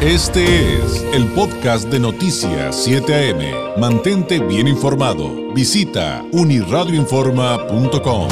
Este 0.00 0.76
es 0.76 1.02
el 1.12 1.26
podcast 1.32 1.88
de 1.88 1.98
Noticias 1.98 2.84
7 2.84 3.32
AM. 3.32 3.80
Mantente 3.80 4.38
bien 4.38 4.68
informado. 4.68 5.52
Visita 5.52 6.24
uniradioinforma.com. 6.30 8.28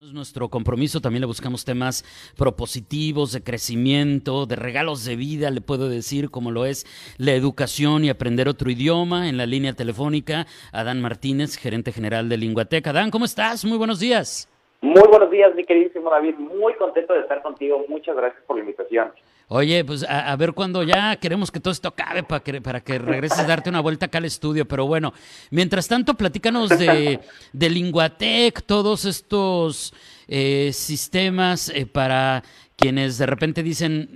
Nuestro 0.00 0.48
compromiso 0.48 1.02
también 1.02 1.20
le 1.20 1.26
buscamos 1.26 1.66
temas 1.66 2.06
propositivos, 2.36 3.32
de 3.32 3.42
crecimiento, 3.42 4.46
de 4.46 4.56
regalos 4.56 5.04
de 5.04 5.14
vida, 5.14 5.50
le 5.50 5.60
puedo 5.60 5.90
decir, 5.90 6.30
como 6.30 6.52
lo 6.52 6.64
es 6.64 6.86
la 7.18 7.34
educación 7.34 8.02
y 8.02 8.08
aprender 8.08 8.48
otro 8.48 8.70
idioma. 8.70 9.28
En 9.28 9.36
la 9.36 9.44
línea 9.44 9.74
telefónica, 9.74 10.46
Adán 10.72 11.02
Martínez, 11.02 11.56
gerente 11.56 11.92
general 11.92 12.30
de 12.30 12.38
Linguateca. 12.38 12.88
Adán, 12.90 13.10
¿cómo 13.10 13.26
estás? 13.26 13.66
Muy 13.66 13.76
buenos 13.76 13.98
días. 14.00 14.48
Muy 14.86 15.02
buenos 15.08 15.32
días, 15.32 15.52
mi 15.56 15.64
queridísimo 15.64 16.08
David. 16.08 16.36
Muy 16.36 16.72
contento 16.74 17.12
de 17.12 17.20
estar 17.20 17.42
contigo. 17.42 17.84
Muchas 17.88 18.14
gracias 18.14 18.40
por 18.46 18.56
la 18.56 18.60
invitación. 18.62 19.10
Oye, 19.48 19.84
pues 19.84 20.06
a, 20.08 20.34
ver 20.36 20.52
cuando 20.52 20.84
ya 20.84 21.16
queremos 21.16 21.50
que 21.50 21.58
todo 21.58 21.72
esto 21.72 21.88
acabe 21.88 22.22
para 22.22 22.40
que, 22.40 22.60
para 22.60 22.80
que 22.80 22.96
regreses 22.98 23.40
a 23.40 23.46
darte 23.46 23.68
una 23.68 23.80
vuelta 23.80 24.06
acá 24.06 24.18
al 24.18 24.26
estudio. 24.26 24.64
Pero 24.64 24.86
bueno, 24.86 25.12
mientras 25.50 25.88
tanto, 25.88 26.14
platícanos 26.14 26.68
de, 26.68 27.18
de 27.52 27.70
Linguatec, 27.70 28.62
todos 28.62 29.06
estos 29.06 29.92
eh, 30.28 30.70
sistemas 30.72 31.68
eh, 31.70 31.86
para 31.86 32.44
quienes 32.76 33.18
de 33.18 33.26
repente 33.26 33.64
dicen, 33.64 34.08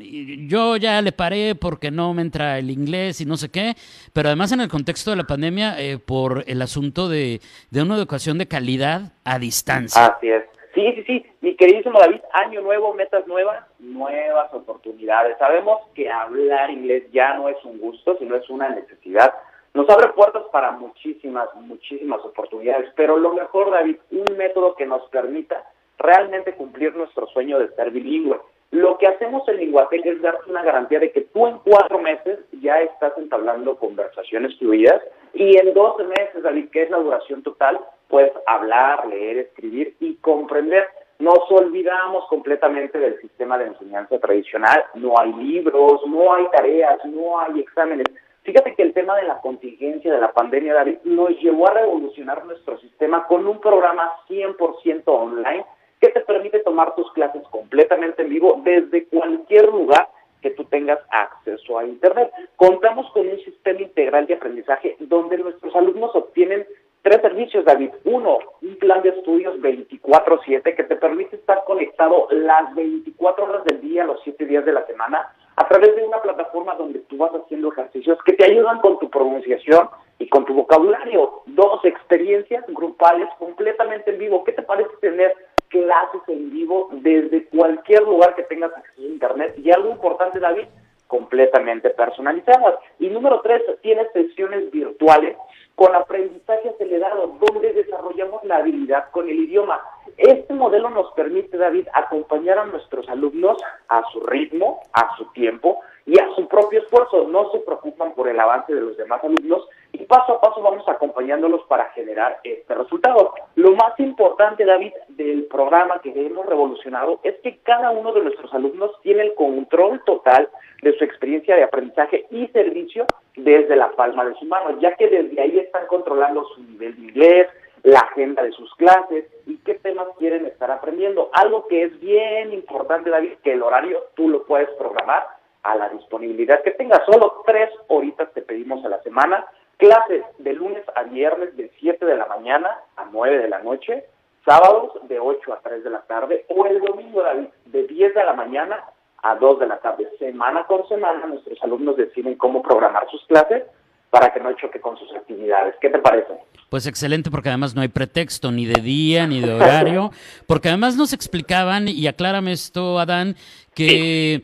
yo 0.48 0.76
ya 0.76 1.02
le 1.02 1.10
paré 1.10 1.56
porque 1.56 1.90
no 1.90 2.14
me 2.14 2.22
entra 2.22 2.60
el 2.60 2.70
inglés 2.70 3.20
y 3.20 3.24
no 3.24 3.36
sé 3.36 3.48
qué, 3.48 3.74
pero 4.12 4.28
además 4.28 4.52
en 4.52 4.60
el 4.60 4.68
contexto 4.68 5.10
de 5.10 5.16
la 5.16 5.26
pandemia, 5.26 5.80
eh, 5.80 5.98
por 5.98 6.44
el 6.46 6.62
asunto 6.62 7.08
de, 7.08 7.40
de 7.70 7.82
una 7.82 7.96
educación 7.96 8.38
de 8.38 8.46
calidad 8.46 9.14
a 9.24 9.40
distancia. 9.40 10.06
Así 10.06 10.28
es. 10.28 10.44
Sí, 10.74 10.92
sí, 10.94 11.02
sí. 11.04 11.26
Mi 11.40 11.56
queridísimo 11.56 11.98
David, 11.98 12.20
año 12.32 12.60
nuevo, 12.60 12.94
metas 12.94 13.26
nuevas, 13.26 13.66
nuevas 13.78 14.52
oportunidades. 14.54 15.36
Sabemos 15.38 15.80
que 15.94 16.08
hablar 16.08 16.70
inglés 16.70 17.10
ya 17.12 17.34
no 17.34 17.48
es 17.48 17.56
un 17.64 17.78
gusto, 17.78 18.16
sino 18.18 18.36
es 18.36 18.48
una 18.48 18.68
necesidad. 18.68 19.34
Nos 19.74 19.88
abre 19.88 20.08
puertas 20.08 20.44
para 20.52 20.72
muchísimas, 20.72 21.48
muchísimas 21.54 22.20
oportunidades, 22.24 22.90
pero 22.96 23.16
lo 23.16 23.34
mejor, 23.34 23.70
David, 23.70 23.96
un 24.10 24.36
método 24.36 24.74
que 24.74 24.86
nos 24.86 25.08
permita 25.10 25.64
realmente 25.98 26.54
cumplir 26.54 26.94
nuestro 26.94 27.26
sueño 27.28 27.58
de 27.58 27.68
ser 27.74 27.90
bilingüe. 27.90 28.40
Lo 28.72 28.98
que 28.98 29.08
hacemos 29.08 29.46
en 29.48 29.56
Linguatec 29.56 30.06
es 30.06 30.22
darte 30.22 30.48
una 30.48 30.62
garantía 30.62 31.00
de 31.00 31.10
que 31.10 31.22
tú 31.22 31.46
en 31.46 31.58
cuatro 31.58 31.98
meses 31.98 32.38
ya 32.60 32.80
estás 32.80 33.12
entablando 33.18 33.76
conversaciones 33.76 34.56
fluidas 34.58 35.02
y 35.34 35.56
en 35.56 35.74
12 35.74 36.04
meses, 36.04 36.42
David, 36.42 36.70
que 36.70 36.84
es 36.84 36.90
la 36.90 36.98
duración 36.98 37.42
total, 37.42 37.80
puedes 38.10 38.32
hablar, 38.46 39.06
leer, 39.06 39.38
escribir 39.38 39.96
y 40.00 40.16
comprender. 40.16 40.86
Nos 41.20 41.38
olvidamos 41.50 42.26
completamente 42.28 42.98
del 42.98 43.18
sistema 43.20 43.56
de 43.56 43.66
enseñanza 43.66 44.18
tradicional. 44.18 44.84
No 44.94 45.18
hay 45.18 45.32
libros, 45.32 46.00
no 46.06 46.34
hay 46.34 46.46
tareas, 46.50 46.98
no 47.06 47.40
hay 47.40 47.60
exámenes. 47.60 48.06
Fíjate 48.42 48.74
que 48.74 48.82
el 48.82 48.92
tema 48.92 49.16
de 49.16 49.24
la 49.24 49.40
contingencia 49.40 50.12
de 50.12 50.20
la 50.20 50.32
pandemia, 50.32 50.74
David, 50.74 50.98
nos 51.04 51.30
llevó 51.40 51.68
a 51.68 51.74
revolucionar 51.74 52.44
nuestro 52.46 52.78
sistema 52.78 53.26
con 53.26 53.46
un 53.46 53.60
programa 53.60 54.10
100% 54.28 55.02
online 55.06 55.64
que 56.00 56.08
te 56.08 56.20
permite 56.20 56.60
tomar 56.60 56.94
tus 56.94 57.12
clases 57.12 57.42
completamente 57.50 58.22
en 58.22 58.30
vivo 58.30 58.60
desde 58.64 59.04
cualquier 59.06 59.68
lugar 59.68 60.08
que 60.40 60.50
tú 60.50 60.64
tengas 60.64 60.98
acceso 61.10 61.78
a 61.78 61.84
Internet. 61.84 62.32
Contamos 62.56 63.10
con 63.12 63.28
un 63.28 63.38
sistema 63.40 63.82
integral 63.82 64.26
de 64.26 64.34
aprendizaje 64.34 64.96
donde 65.00 65.36
nuestros 65.36 65.76
alumnos 65.76 66.16
obtienen 66.16 66.66
tres 67.10 67.22
servicios, 67.22 67.64
David. 67.64 67.90
Uno, 68.04 68.38
un 68.62 68.76
plan 68.76 69.02
de 69.02 69.08
estudios 69.08 69.60
24/7 69.60 70.76
que 70.76 70.84
te 70.84 70.94
permite 70.94 71.34
estar 71.34 71.64
conectado 71.64 72.28
las 72.30 72.72
24 72.76 73.46
horas 73.46 73.64
del 73.64 73.80
día, 73.80 74.04
los 74.04 74.20
7 74.22 74.46
días 74.46 74.64
de 74.64 74.72
la 74.72 74.86
semana, 74.86 75.34
a 75.56 75.66
través 75.66 75.96
de 75.96 76.04
una 76.04 76.22
plataforma 76.22 76.76
donde 76.76 77.00
tú 77.00 77.16
vas 77.16 77.32
haciendo 77.32 77.72
ejercicios 77.72 78.16
que 78.24 78.34
te 78.34 78.44
ayudan 78.44 78.78
con 78.78 79.00
tu 79.00 79.10
pronunciación 79.10 79.88
y 80.20 80.28
con 80.28 80.44
tu 80.44 80.54
vocabulario. 80.54 81.42
Dos, 81.46 81.84
experiencias 81.84 82.64
grupales 82.68 83.28
completamente 83.40 84.12
en 84.12 84.18
vivo. 84.18 84.44
¿Qué 84.44 84.52
te 84.52 84.62
parece 84.62 84.90
tener 85.00 85.34
clases 85.68 86.20
en 86.28 86.50
vivo 86.50 86.90
desde 86.92 87.46
cualquier 87.46 88.02
lugar 88.02 88.36
que 88.36 88.42
tengas 88.44 88.72
acceso 88.76 89.02
a 89.02 89.04
Internet. 89.04 89.54
Y 89.58 89.70
algo 89.70 89.90
importante, 89.90 90.40
David, 90.40 90.66
completamente 91.06 91.90
personalizadas. 91.90 92.74
Y 92.98 93.08
número 93.08 93.40
tres, 93.40 93.62
tienes 93.82 94.10
sesiones 94.12 94.70
virtuales 94.70 95.36
con 95.80 95.96
aprendizaje 95.96 96.68
acelerado, 96.68 97.38
donde 97.40 97.72
desarrollamos 97.72 98.44
la 98.44 98.56
habilidad 98.56 99.10
con 99.12 99.30
el 99.30 99.40
idioma. 99.40 99.80
Este 100.18 100.52
modelo 100.52 100.90
nos 100.90 101.10
permite, 101.12 101.56
David, 101.56 101.88
acompañar 101.94 102.58
a 102.58 102.66
nuestros 102.66 103.08
alumnos 103.08 103.56
a 103.88 104.02
su 104.12 104.20
ritmo, 104.20 104.82
a 104.92 105.16
su 105.16 105.24
tiempo 105.32 105.80
y 106.04 106.20
a 106.20 106.28
su 106.36 106.46
propio 106.48 106.82
esfuerzo. 106.82 107.26
No 107.28 107.50
se 107.52 107.60
preocupan 107.60 108.12
por 108.12 108.28
el 108.28 108.38
avance 108.38 108.74
de 108.74 108.82
los 108.82 108.94
demás 108.98 109.24
alumnos 109.24 109.66
y 109.92 110.04
paso 110.04 110.34
a 110.34 110.40
paso 110.40 110.62
vamos 110.62 110.88
acompañándolos 110.88 111.62
para 111.68 111.90
generar 111.90 112.38
este 112.44 112.74
resultado. 112.74 113.34
Lo 113.56 113.72
más 113.72 113.98
importante, 113.98 114.64
David, 114.64 114.92
del 115.08 115.44
programa 115.46 116.00
que 116.00 116.12
hemos 116.14 116.46
revolucionado 116.46 117.20
es 117.22 117.36
que 117.40 117.58
cada 117.58 117.90
uno 117.90 118.12
de 118.12 118.22
nuestros 118.22 118.52
alumnos 118.54 118.92
tiene 119.02 119.22
el 119.22 119.34
control 119.34 120.02
total 120.04 120.48
de 120.82 120.96
su 120.96 121.04
experiencia 121.04 121.56
de 121.56 121.64
aprendizaje 121.64 122.26
y 122.30 122.46
servicio 122.48 123.06
desde 123.36 123.76
la 123.76 123.90
palma 123.92 124.24
de 124.24 124.34
su 124.34 124.44
mano, 124.46 124.78
ya 124.80 124.94
que 124.94 125.08
desde 125.08 125.40
ahí 125.40 125.58
están 125.58 125.86
controlando 125.86 126.44
su 126.54 126.62
nivel 126.62 126.96
de 126.96 127.02
inglés, 127.02 127.48
la 127.82 128.00
agenda 128.00 128.42
de 128.42 128.52
sus 128.52 128.74
clases 128.74 129.24
y 129.46 129.56
qué 129.58 129.74
temas 129.74 130.08
quieren 130.18 130.46
estar 130.46 130.70
aprendiendo. 130.70 131.30
Algo 131.32 131.66
que 131.66 131.84
es 131.84 132.00
bien 132.00 132.52
importante, 132.52 133.10
David, 133.10 133.38
que 133.42 133.52
el 133.52 133.62
horario 133.62 134.04
tú 134.14 134.28
lo 134.28 134.44
puedes 134.44 134.68
programar 134.70 135.26
a 135.62 135.74
la 135.74 135.88
disponibilidad 135.90 136.62
que 136.62 136.72
tengas. 136.72 137.02
Solo 137.06 137.42
tres 137.46 137.70
horitas 137.88 138.32
te 138.32 138.42
pedimos 138.42 138.84
a 138.84 138.88
la 138.88 139.02
semana 139.02 139.46
Clases 139.80 140.24
de 140.38 140.52
lunes 140.52 140.82
a 140.94 141.04
viernes 141.04 141.56
de 141.56 141.70
7 141.80 142.04
de 142.04 142.14
la 142.14 142.26
mañana 142.26 142.68
a 142.96 143.06
9 143.10 143.38
de 143.38 143.48
la 143.48 143.62
noche, 143.62 144.04
sábados 144.44 144.92
de 145.08 145.18
8 145.18 145.54
a 145.54 145.60
3 145.62 145.82
de 145.82 145.88
la 145.88 146.02
tarde 146.02 146.44
o 146.50 146.66
el 146.66 146.82
domingo, 146.82 147.22
de 147.64 147.86
10 147.86 148.14
de 148.14 148.24
la 148.24 148.34
mañana 148.34 148.84
a 149.22 149.36
2 149.36 149.58
de 149.58 149.66
la 149.66 149.78
tarde. 149.78 150.06
Semana 150.18 150.64
con 150.66 150.86
semana 150.86 151.26
nuestros 151.26 151.58
alumnos 151.62 151.96
deciden 151.96 152.34
cómo 152.34 152.62
programar 152.62 153.10
sus 153.10 153.24
clases 153.24 153.64
para 154.10 154.34
que 154.34 154.40
no 154.40 154.52
choque 154.52 154.82
con 154.82 154.98
sus 154.98 155.10
actividades. 155.14 155.74
¿Qué 155.80 155.88
te 155.88 155.98
parece? 155.98 156.34
Pues 156.68 156.86
excelente, 156.86 157.30
porque 157.30 157.48
además 157.48 157.74
no 157.74 157.80
hay 157.80 157.88
pretexto 157.88 158.52
ni 158.52 158.66
de 158.66 158.82
día 158.82 159.26
ni 159.26 159.40
de 159.40 159.54
horario, 159.54 160.10
porque 160.46 160.68
además 160.68 160.96
nos 160.96 161.14
explicaban, 161.14 161.88
y 161.88 162.06
aclárame 162.06 162.52
esto, 162.52 162.98
Adán, 162.98 163.34
que, 163.74 164.42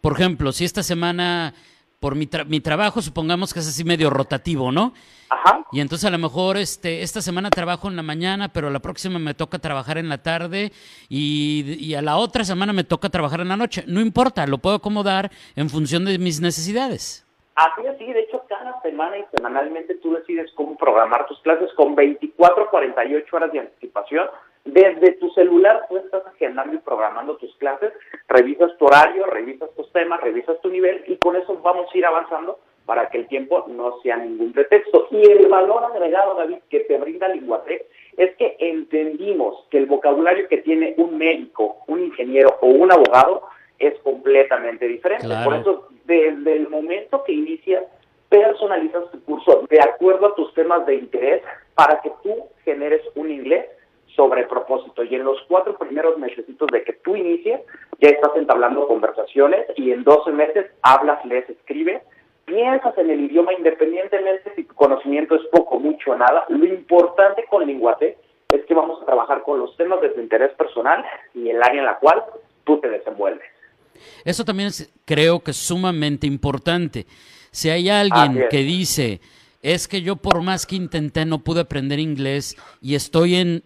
por 0.00 0.14
ejemplo, 0.14 0.50
si 0.52 0.64
esta 0.64 0.82
semana 0.82 1.52
por 2.00 2.14
mi, 2.14 2.28
mi 2.46 2.60
trabajo, 2.60 3.02
supongamos 3.02 3.52
que 3.52 3.60
es 3.60 3.68
así 3.68 3.84
medio 3.84 4.10
rotativo, 4.10 4.70
¿no? 4.70 4.92
Ajá. 5.30 5.64
Y 5.72 5.80
entonces 5.80 6.06
a 6.06 6.10
lo 6.10 6.18
mejor 6.18 6.56
este, 6.56 7.02
esta 7.02 7.20
semana 7.20 7.50
trabajo 7.50 7.88
en 7.88 7.96
la 7.96 8.02
mañana, 8.02 8.48
pero 8.48 8.70
la 8.70 8.78
próxima 8.78 9.18
me 9.18 9.34
toca 9.34 9.58
trabajar 9.58 9.98
en 9.98 10.08
la 10.08 10.22
tarde 10.22 10.72
y, 11.08 11.76
y, 11.78 11.94
a 11.94 12.02
la 12.02 12.16
otra 12.16 12.44
semana 12.44 12.72
me 12.72 12.84
toca 12.84 13.08
trabajar 13.08 13.40
en 13.40 13.48
la 13.48 13.56
noche. 13.56 13.84
No 13.86 14.00
importa, 14.00 14.46
lo 14.46 14.58
puedo 14.58 14.76
acomodar 14.76 15.30
en 15.56 15.68
función 15.68 16.04
de 16.04 16.18
mis 16.18 16.40
necesidades. 16.40 17.26
Así 17.56 17.84
es, 17.84 17.98
sí, 17.98 18.12
de 18.12 18.20
hecho 18.20 18.44
cada 18.48 18.80
semana 18.82 19.18
y 19.18 19.24
semanalmente 19.34 19.96
tú 19.96 20.14
decides 20.14 20.48
cómo 20.54 20.76
programar 20.76 21.26
tus 21.26 21.40
clases 21.40 21.68
con 21.74 21.96
24 21.96 22.70
48 22.70 23.36
horas 23.36 23.52
de 23.52 23.58
anticipación 23.58 24.28
desde 24.72 25.12
tu 25.12 25.30
celular 25.30 25.86
tú 25.88 25.96
estás 25.96 26.26
agendando 26.26 26.74
y 26.74 26.78
programando 26.78 27.36
tus 27.36 27.54
clases, 27.56 27.92
revisas 28.28 28.76
tu 28.78 28.86
horario, 28.86 29.26
revisas 29.26 29.70
tus 29.74 29.90
temas, 29.92 30.20
revisas 30.20 30.60
tu 30.60 30.68
nivel 30.68 31.04
y 31.06 31.16
con 31.16 31.36
eso 31.36 31.58
vamos 31.62 31.88
a 31.92 31.98
ir 31.98 32.06
avanzando 32.06 32.58
para 32.86 33.10
que 33.10 33.18
el 33.18 33.28
tiempo 33.28 33.66
no 33.68 34.00
sea 34.02 34.16
ningún 34.16 34.52
pretexto. 34.52 35.08
Y 35.10 35.20
el 35.30 35.46
valor 35.48 35.84
agregado, 35.84 36.34
David, 36.36 36.58
que 36.70 36.80
te 36.80 36.96
brinda 36.96 37.28
Linguatec 37.28 37.84
es 38.16 38.34
que 38.36 38.56
entendimos 38.58 39.66
que 39.70 39.78
el 39.78 39.86
vocabulario 39.86 40.48
que 40.48 40.58
tiene 40.58 40.94
un 40.96 41.18
médico, 41.18 41.78
un 41.86 42.04
ingeniero 42.04 42.56
o 42.62 42.66
un 42.66 42.90
abogado 42.90 43.42
es 43.78 43.98
completamente 44.00 44.88
diferente. 44.88 45.28
Por 45.44 45.54
eso, 45.54 45.88
desde 46.04 46.56
el 46.56 46.68
momento 46.68 47.22
que 47.24 47.32
inicias, 47.32 47.84
personalizas 48.28 49.10
tu 49.10 49.22
curso 49.24 49.66
de 49.68 49.80
acuerdo 49.80 50.26
a 50.26 50.34
tus 50.34 50.52
temas 50.54 50.84
de 50.86 50.96
interés 50.96 51.42
para 51.74 52.00
que 52.00 52.10
tú 52.22 52.34
generes 52.64 53.02
un 53.14 53.30
inglés 53.30 53.66
sobre 54.18 54.48
propósito. 54.48 55.04
Y 55.04 55.14
en 55.14 55.22
los 55.22 55.38
cuatro 55.46 55.78
primeros 55.78 56.18
meses 56.18 56.44
de 56.44 56.82
que 56.82 56.92
tú 57.04 57.14
inicies, 57.14 57.60
ya 58.00 58.08
estás 58.08 58.32
entablando 58.34 58.88
conversaciones 58.88 59.64
y 59.76 59.92
en 59.92 60.02
12 60.02 60.32
meses 60.32 60.66
hablas, 60.82 61.24
lees, 61.24 61.48
escribes, 61.48 62.02
piensas 62.44 62.98
en 62.98 63.10
el 63.10 63.20
idioma 63.20 63.52
independientemente 63.54 64.52
si 64.56 64.64
tu 64.64 64.74
conocimiento 64.74 65.36
es 65.36 65.42
poco, 65.52 65.78
mucho 65.78 66.10
o 66.10 66.16
nada. 66.16 66.44
Lo 66.48 66.66
importante 66.66 67.44
con 67.48 67.64
Linguate 67.64 68.18
es 68.50 68.64
que 68.66 68.74
vamos 68.74 69.00
a 69.00 69.06
trabajar 69.06 69.42
con 69.44 69.60
los 69.60 69.76
temas 69.76 70.00
de 70.00 70.08
tu 70.08 70.20
interés 70.20 70.50
personal 70.54 71.04
y 71.32 71.50
el 71.50 71.62
área 71.62 71.78
en 71.78 71.86
la 71.86 71.98
cual 71.98 72.24
tú 72.64 72.80
te 72.80 72.88
desenvuelves. 72.90 73.46
Eso 74.24 74.44
también 74.44 74.70
creo 75.04 75.38
que 75.40 75.52
es 75.52 75.56
sumamente 75.56 76.26
importante. 76.26 77.06
Si 77.52 77.70
hay 77.70 77.88
alguien 77.88 78.48
que 78.50 78.58
dice, 78.58 79.20
es 79.62 79.86
que 79.86 80.02
yo 80.02 80.16
por 80.16 80.42
más 80.42 80.66
que 80.66 80.74
intenté 80.74 81.24
no 81.24 81.38
pude 81.38 81.60
aprender 81.60 82.00
inglés 82.00 82.56
y 82.80 82.96
estoy 82.96 83.36
en 83.36 83.62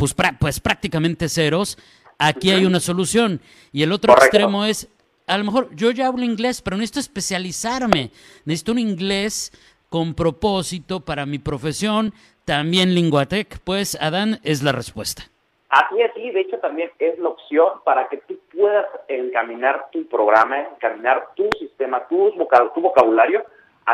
pues, 0.00 0.16
pues 0.38 0.60
prácticamente 0.60 1.28
ceros, 1.28 1.76
aquí 2.18 2.50
hay 2.50 2.64
una 2.64 2.80
solución. 2.80 3.38
Y 3.70 3.82
el 3.82 3.92
otro 3.92 4.14
extremo 4.14 4.64
es, 4.64 4.88
a 5.26 5.36
lo 5.36 5.44
mejor 5.44 5.68
yo 5.76 5.90
ya 5.90 6.06
hablo 6.06 6.24
inglés, 6.24 6.62
pero 6.62 6.78
necesito 6.78 7.00
especializarme, 7.00 8.10
necesito 8.46 8.72
un 8.72 8.78
inglés 8.78 9.52
con 9.90 10.14
propósito 10.14 11.00
para 11.00 11.26
mi 11.26 11.38
profesión, 11.38 12.14
también 12.46 12.94
Linguatec, 12.94 13.60
pues 13.62 14.00
Adán 14.00 14.40
es 14.42 14.62
la 14.62 14.72
respuesta. 14.72 15.24
Así 15.68 16.00
es, 16.00 16.10
sí, 16.14 16.30
de 16.30 16.40
hecho 16.40 16.58
también 16.58 16.90
es 16.98 17.18
la 17.18 17.28
opción 17.28 17.68
para 17.84 18.08
que 18.08 18.16
tú 18.26 18.38
puedas 18.56 18.86
encaminar 19.06 19.88
tu 19.92 20.08
programa, 20.08 20.60
encaminar 20.60 21.28
tu 21.36 21.46
sistema, 21.58 22.08
tu, 22.08 22.32
tu 22.74 22.80
vocabulario 22.80 23.44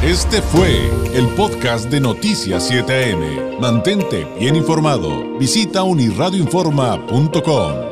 Este 0.02 0.40
fue 0.40 0.86
el 1.14 1.28
podcast 1.36 1.90
de 1.90 2.00
Noticias 2.00 2.72
7am. 2.72 3.60
Mantente 3.60 4.26
bien 4.40 4.56
informado. 4.56 5.36
Visita 5.38 5.82
unirradioinforma.com. 5.82 7.87